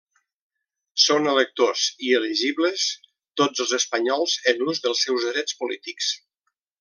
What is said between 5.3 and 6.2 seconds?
drets polítics.